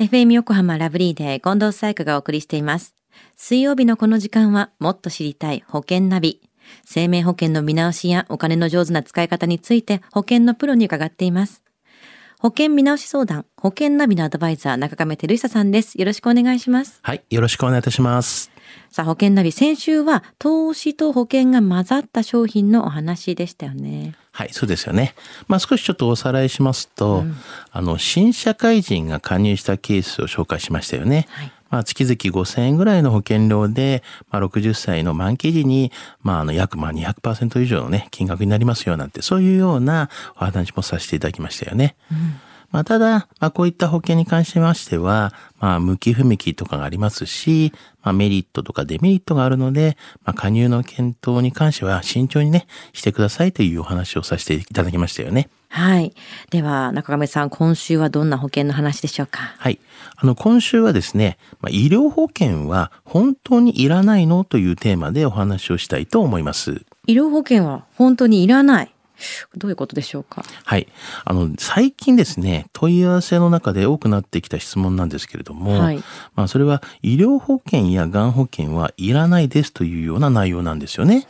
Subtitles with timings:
[0.00, 2.94] FM 横浜ラブリーで近藤紗友香がお送りしています。
[3.36, 6.40] 水曜日のこの時間はもっと知りたい保険ナビ。
[6.84, 11.64] 生命保険の見直しやお金の上手な使い方について保険のプロに伺っています。
[12.38, 15.98] 保険見直し相談、保険ナビのアドバイザー中亀照久さんです。
[15.98, 17.00] よろしくお願いします。
[17.02, 17.24] はい。
[17.28, 18.52] よろしくお願いいたします。
[18.90, 24.14] さあ、保険ナビ、先週は投資と保険が混ざった商品のお話でしたよね。
[24.38, 25.16] はい、そうですよね。
[25.48, 27.24] まあ少しちょっとおさらいしますと、
[27.72, 31.26] あの、新社会人が加入したケースを紹介しましたよね。
[31.30, 35.90] はいまあ月々5000円ぐらいの保険料で、まあ60歳の満期時に、
[36.22, 41.96] まああの約まあ200%以上のね、金額になりますよなんて、そういうようなお話もさせていただきましたよね。
[42.70, 47.72] まあ、ただ、まあ、こういった保険に関しましては、まあ、向き不向きとかがありますし、
[48.02, 55.48] まあ、メリットとかデメリットがあるので、まあ、加入の検討に関しては慎重にね、してくださいというお話をさせていただきましたよね。
[55.70, 56.14] はい。
[56.50, 59.54] では、中亀さん、今週はどんな保険の話でしょうか？
[59.58, 59.78] はい。
[60.16, 64.44] あの、今週はですね、まあ、医療保険は本当にいらないの？
[64.44, 66.82] というテーマでお話をしたいと思います。
[67.06, 68.94] 医療保険は本当にいらない？
[69.56, 70.44] どういうことでしょうか？
[70.64, 70.86] はい。
[71.24, 76.02] あの、最近ですね、問い合わせの中で多くなってきた質問なんですけれども、はい
[76.34, 81.26] まあ、それは医療保険やがん保険はいらないですというような内容なんですよね。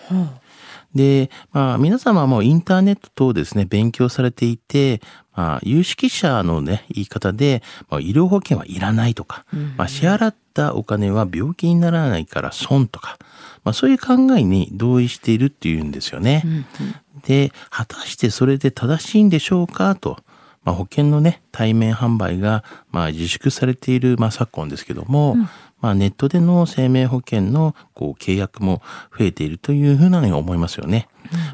[0.94, 5.00] で、まあ、皆様もインターネット等ですね、勉強されていて、
[5.34, 9.44] まあ、有識者のね、言い方で、まあ、医療保険はいらないとか、
[9.76, 13.18] まあ、支払ったお金は病気にならないから損とか、
[13.68, 16.42] まあ、そういう考えに同意しているっていうんですよね。
[17.26, 20.16] で、果たしてそれで正しいんでしょうかと。
[20.64, 25.36] まあ、保険のね、対面販売が、まあ、自粛されている、まあ、昨今ですけども、
[25.82, 28.80] まあ、ネットでの生命保険の、こう、契約も
[29.18, 31.06] 増えているというふうなのに思いますよね。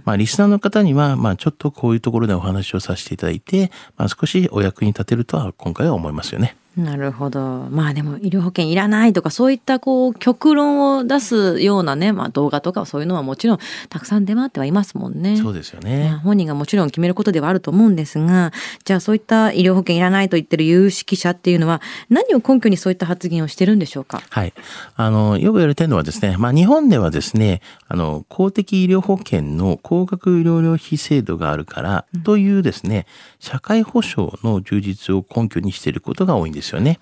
[0.04, 6.56] まあ、リスナーの方には、まあ、ちょっとこういうところでお話をさせていただいて、まあ、少しお役に立てるとは、今回は思いますよね。
[6.76, 7.68] なるほど。
[7.70, 13.58] まあでも医療保険いらないとかそういったこう極論を出すようなね、まあ動画とかそういうのはもちろん
[13.88, 15.36] たくさん出回ってはいますもんね。
[15.36, 16.20] そうですよまあね。
[16.24, 18.52] 本人がもちろん決めることではあると思うんですが、
[18.84, 24.20] じゃあそういった医療保険いらないと言ってる有識者っていうのは何を根拠にそういった発言をしてるんでしょうか？
[24.30, 24.52] はい。
[24.96, 33.06] あの、よく言われてるのはですね、まあ日本ではですね、あの、公的医療保険の高額医療療費制度があるから、というですね、
[33.38, 37.00] 社会保障の充実を根拠にしていることが多いんですよね。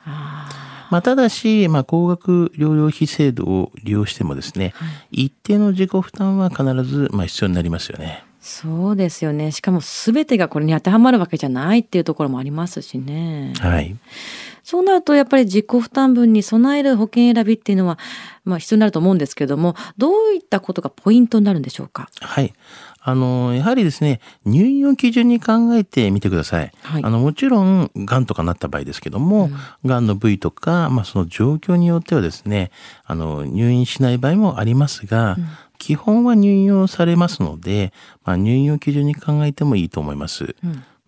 [0.91, 4.75] まあ、ただし、まあ、高額療養費制度を利用してもですね、
[5.11, 8.25] 一定の自己負担は必ず、まあ、必要になりますよね。
[8.43, 9.53] そうですよね。
[9.53, 13.55] しかも全てがこれに当てはまるわけじゃないっていうところもありますしね。
[13.61, 13.97] はい。
[14.65, 18.01] そうなるとやっぱり自己負担分に備える保険選びっていうのは、
[18.45, 22.11] まあ必要になると思うんですけども、どういったことがポイントになるんでしょうか？
[22.21, 22.53] はい。
[23.05, 26.73] あの、やはりですね、入院を基準に考えてみてください。
[26.83, 27.05] はい。
[27.05, 29.51] あの、もちろん、癌とかなった場合ですけども、
[29.85, 32.71] 癌の部位とか、まあ、その状況によってはですね、
[33.05, 35.37] あの、入院しない場合もありますが、
[35.79, 37.93] 基本は入院をされますので、
[38.25, 40.55] まあ、入院を基準に考えてもいいと思います。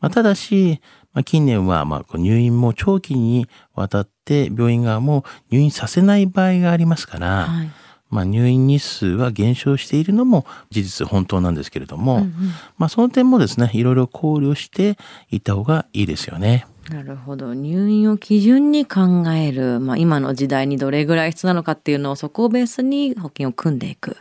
[0.00, 0.80] まあ、ただし、
[1.12, 7.70] まあ、近年は、ま入院も長期にわたって病院側も入院させない場合がありますから、はい
[8.14, 12.28] まあ、入院日数は減少しているのも事実本当なんですけれども、
[12.78, 14.96] まあ、その点もですね、いろいろ考慮して
[15.32, 16.64] いった方がいいですよね。
[16.90, 17.54] なるほど。
[17.54, 19.80] 入院を基準に考える。
[19.80, 24.16] まあ今の時代にどれぐらい必要なのかっていうのをそこをベースに保険を組んでいく。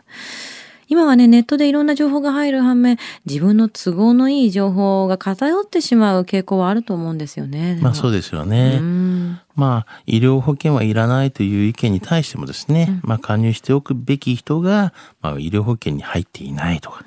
[0.87, 7.79] 今はね、ネットでいろんな情報が入る反面、自分の都合のいい情報が偏ってしまう傾向はあると思うんですよね。
[7.81, 8.79] まあそうですよね。
[8.81, 9.39] うん。
[9.55, 17.05] まあ、医療保険はいらないという意見に対してもですね、まあ加入しておくべき人が、まあ医療保険に入っていないとか、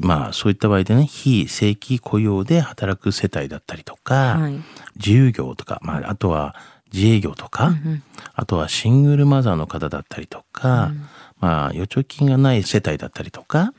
[0.00, 4.54] まあそういった場合でね、非正規雇用で働く世帯だったりとか、はい。
[4.96, 6.54] 自由業とか、まああとは
[6.92, 7.72] 自営業とか、
[8.34, 10.92] あとはシングルマザーの方だったりとか、
[11.40, 13.72] まあ預貯金がない世帯だったりとか、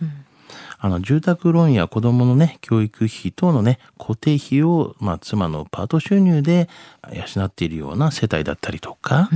[0.83, 6.69] あの、住宅ローンや子供のね、教育費等のね、固定費を、まあ、妻のパート収入で
[7.13, 9.29] 養っているような世帯だったりとか、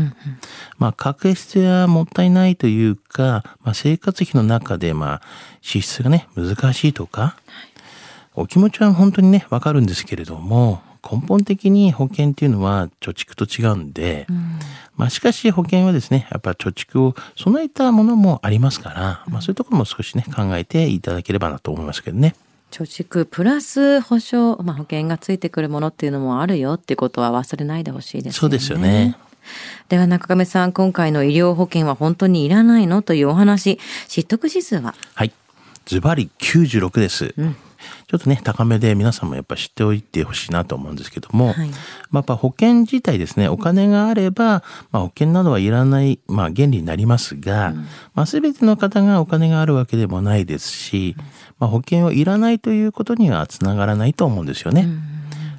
[0.80, 5.22] まあ、確執やもったいないというか、まあ、生活費の中で、まあ、
[5.62, 7.38] 支出がね、難しいとか、
[8.34, 14.26] お気持ちは本当にね、わかるんですけれども、根本的に保険っていうのは貯蓄と違うんで、
[14.96, 22.36] まあしかし保険はですね、やっぱ貯蓄を備えたものもありますから、まあそういうところも少しね、考えていただければなと思いますけどね。
[22.72, 28.34] 貯蓄プラス保証、まあ、保険がついてくるものっていうのもあるよってことは忘れないでほしいですよね。
[28.34, 29.16] そうですよね。
[29.88, 33.04] では中亀さん、今回の医療保険は本当にいらないの？
[33.04, 34.96] というお話、知得指数は？
[35.14, 35.32] はい。
[35.86, 37.36] ズバリ96です。
[38.08, 41.70] ちょっとね、高めで皆さんもやっぱ知っておいてほしいなと思うんですけども、はい。
[41.70, 47.74] まあ、やっぱ保険自体ですね、お金があれば、まあ、保険などはいらない、まあ、原理になりますが、
[48.14, 51.16] まあ、全ての方がお金があるわけでもないですし、
[51.60, 54.88] まあ、保険をいらないということにはつながらないと思うんですよね。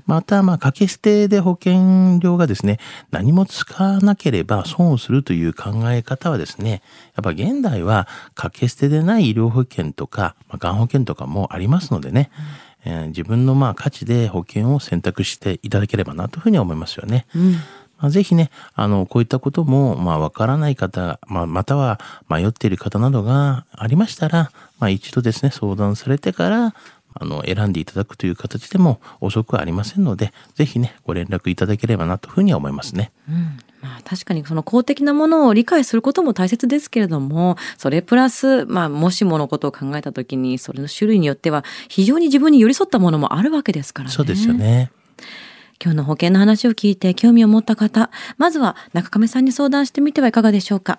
[0.06, 2.78] また、まあ、掛け捨てで保険料がですね、
[3.10, 6.82] 何も使わなければ損をするという考え方はですね、
[7.16, 12.30] やっぱ現代は掛け捨てでない医療保険とか、まあ、がん保険とかもありますのでね、
[12.84, 17.26] えー自分のまあ価値で保険を選択していただければなというふうに思いますよね。
[17.34, 17.56] うん
[17.98, 21.98] まあ、ぜひね、あの、こういったことも、まあ、わからない方、まあ、または
[22.28, 26.74] 迷っている方などがありましたら、まあ、一度ですね、相談されてから、
[27.18, 33.12] あの、選んでいただくという形でも遅くはありませんので、ぜひね、ご連絡いただければなというふうには思いますね。
[33.28, 44.14] うんまあ、確かにその公的なものを理解することも大切ですけれども、それプラス、まあ、もしものことを考えたときに、それの種類によっては、非常に自分に寄り添ったものもあるわけですからね。
[44.14, 44.90] そうですよね。
[45.82, 50.98] 今日の保険の話を聞いて興味を持った方、まずは中亀さんに相談してみてはいかがでしょうか。